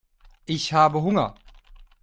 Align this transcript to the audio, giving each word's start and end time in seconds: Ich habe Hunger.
Ich 0.47 0.73
habe 0.73 1.03
Hunger. 1.03 1.35